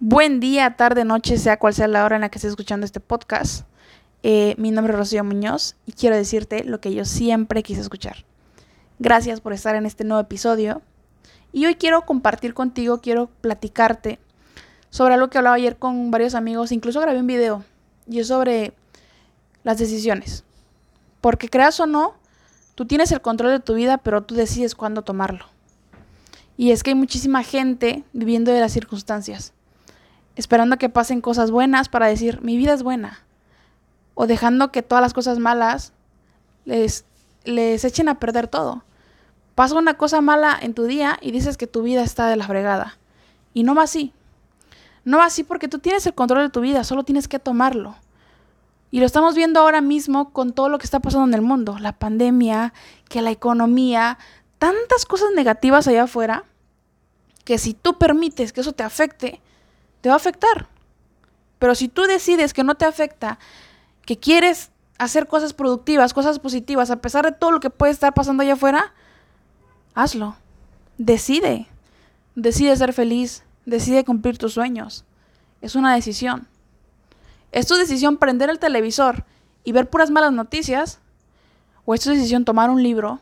[0.00, 3.00] Buen día, tarde, noche, sea cual sea la hora en la que estés escuchando este
[3.00, 3.66] podcast.
[4.22, 8.24] Eh, mi nombre es Rocío Muñoz y quiero decirte lo que yo siempre quise escuchar.
[9.00, 10.82] Gracias por estar en este nuevo episodio.
[11.52, 14.20] Y hoy quiero compartir contigo, quiero platicarte
[14.88, 17.64] sobre algo que hablaba ayer con varios amigos, incluso grabé un video,
[18.06, 18.74] y es sobre
[19.64, 20.44] las decisiones.
[21.20, 22.14] Porque creas o no,
[22.76, 25.46] tú tienes el control de tu vida, pero tú decides cuándo tomarlo.
[26.56, 29.54] Y es que hay muchísima gente viviendo de las circunstancias
[30.38, 33.24] esperando que pasen cosas buenas para decir, mi vida es buena.
[34.14, 35.92] O dejando que todas las cosas malas
[36.64, 37.04] les,
[37.44, 38.84] les echen a perder todo.
[39.56, 42.46] Pasa una cosa mala en tu día y dices que tu vida está de la
[42.46, 42.98] fregada.
[43.52, 44.12] Y no va así.
[45.04, 47.96] No va así porque tú tienes el control de tu vida, solo tienes que tomarlo.
[48.92, 51.78] Y lo estamos viendo ahora mismo con todo lo que está pasando en el mundo,
[51.80, 52.72] la pandemia,
[53.08, 54.18] que la economía,
[54.58, 56.44] tantas cosas negativas allá afuera,
[57.44, 59.40] que si tú permites que eso te afecte,
[60.00, 60.68] te va a afectar.
[61.58, 63.38] Pero si tú decides que no te afecta,
[64.04, 68.14] que quieres hacer cosas productivas, cosas positivas, a pesar de todo lo que puede estar
[68.14, 68.92] pasando allá afuera,
[69.94, 70.36] hazlo.
[70.98, 71.66] Decide.
[72.34, 73.44] Decide ser feliz.
[73.64, 75.04] Decide cumplir tus sueños.
[75.60, 76.48] Es una decisión.
[77.52, 79.24] ¿Es tu decisión prender el televisor
[79.64, 81.00] y ver puras malas noticias?
[81.84, 83.20] ¿O es tu decisión tomar un libro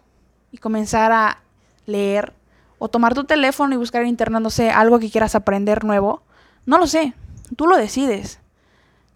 [0.51, 1.43] y comenzar a
[1.87, 2.33] leer?
[2.79, 6.23] ¿O tomar tu teléfono y buscar en internet, no sé, algo que quieras aprender nuevo?
[6.67, 7.15] No lo sé,
[7.57, 8.41] tú lo decides.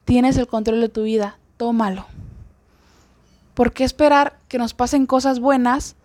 [0.04, 2.06] Tienes el control de tu vida, tómalo.
[3.54, 5.96] ¿Por qué esperar que nos pasen cosas buenas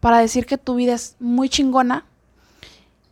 [0.00, 2.04] para decir que tu vida es muy chingona?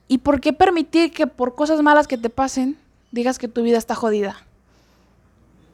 [0.08, 2.78] ¿Y por qué permitir que por cosas malas que te pasen
[3.12, 4.36] digas que tu vida está jodida?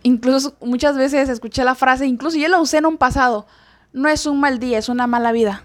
[0.02, 3.46] Incluso muchas veces escuché la frase, incluso yo la usé en un pasado,
[3.92, 5.64] no es un mal día, es una mala vida.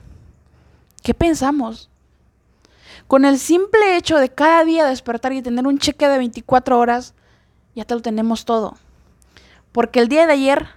[1.02, 1.90] ¿Qué pensamos?
[3.08, 7.14] Con el simple hecho de cada día despertar y tener un cheque de 24 horas,
[7.76, 8.78] ya te lo tenemos todo.
[9.72, 10.68] Porque el día de ayer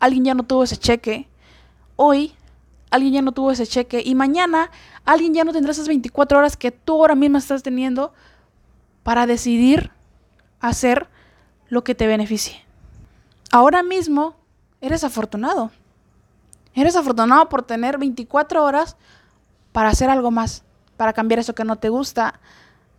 [0.00, 1.28] alguien ya no tuvo ese cheque,
[1.96, 2.34] hoy
[2.90, 4.70] alguien ya no tuvo ese cheque y mañana
[5.04, 8.14] alguien ya no tendrá esas 24 horas que tú ahora mismo estás teniendo
[9.02, 9.90] para decidir
[10.60, 11.08] hacer
[11.68, 12.64] lo que te beneficie.
[13.50, 14.36] Ahora mismo
[14.80, 15.70] eres afortunado.
[16.74, 18.96] Eres afortunado por tener 24 horas
[19.72, 20.64] para hacer algo más
[20.96, 22.40] para cambiar eso que no te gusta,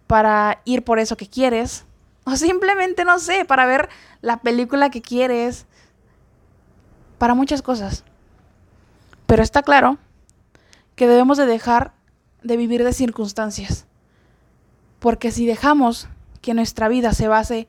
[0.08, 1.86] para ir por eso que quieres,
[2.26, 3.90] o simplemente, no sé, para ver
[4.22, 5.66] la película que quieres,
[7.18, 8.04] para muchas cosas.
[9.28, 9.98] Pero está claro
[10.96, 11.94] que debemos de dejar
[12.44, 13.86] de vivir de circunstancias,
[15.00, 16.08] porque si dejamos
[16.42, 17.68] que nuestra vida se base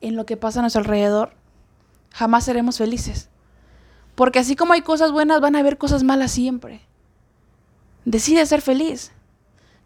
[0.00, 1.34] en lo que pasa a nuestro alrededor,
[2.12, 3.28] jamás seremos felices.
[4.14, 6.80] Porque así como hay cosas buenas, van a haber cosas malas siempre.
[8.04, 9.12] Decide ser feliz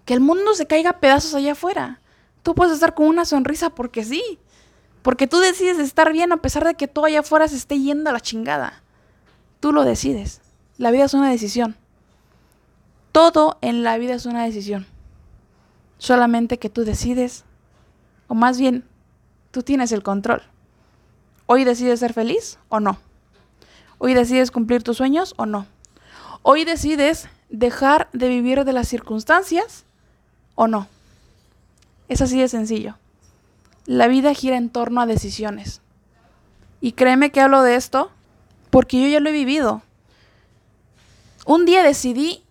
[0.04, 2.00] que el mundo se caiga a pedazos allá afuera.
[2.42, 4.38] Tú puedes estar con una sonrisa porque sí.
[5.02, 8.10] Porque tú decides estar bien a pesar de que todo allá afuera se esté yendo
[8.10, 8.82] a la chingada.
[9.60, 10.40] Tú lo decides.
[10.78, 11.76] La vida es una decisión.
[13.12, 14.86] Todo en la vida es una decisión.
[15.98, 17.44] Solamente que tú decides,
[18.28, 18.84] o más bien,
[19.50, 20.42] tú tienes el control.
[21.46, 22.98] Hoy decides ser feliz o no.
[23.98, 25.66] Hoy decides cumplir tus sueños o no.
[26.42, 29.84] Hoy decides dejar de vivir de las circunstancias
[30.60, 30.88] o no.
[32.10, 32.98] Es así de sencillo.
[33.86, 35.80] La vida gira en torno a decisiones.
[36.82, 38.10] Y créeme que hablo de esto
[38.68, 39.80] porque yo ya lo he vivido.
[41.46, 42.42] Un día decidí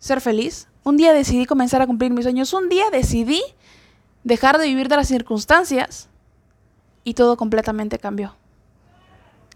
[0.00, 3.40] ser feliz, un día decidí comenzar a cumplir mis sueños, un día decidí
[4.22, 6.10] dejar de vivir de las circunstancias
[7.04, 8.36] y todo completamente cambió.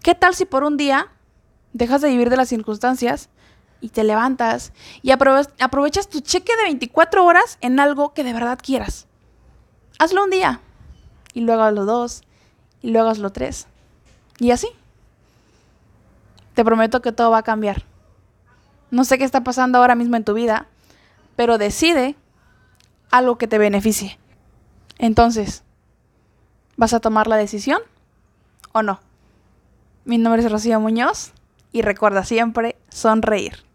[0.01, 1.09] ¿Qué tal si por un día
[1.71, 3.29] dejas de vivir de las circunstancias
[3.81, 4.71] y te levantas
[5.01, 9.07] y aprovechas tu cheque de 24 horas en algo que de verdad quieras.
[9.99, 10.61] Hazlo un día
[11.33, 12.21] y luego hazlo dos
[12.81, 13.67] y luego hazlo tres.
[14.39, 14.67] Y así.
[16.53, 17.83] Te prometo que todo va a cambiar.
[18.91, 20.67] No sé qué está pasando ahora mismo en tu vida,
[21.35, 22.15] pero decide
[23.09, 24.19] algo que te beneficie.
[24.97, 25.63] Entonces,
[26.75, 27.81] ¿vas a tomar la decisión
[28.73, 28.99] o no?
[30.03, 31.31] Mi nombre es Rocío Muñoz
[31.71, 33.70] y recuerda siempre sonreír.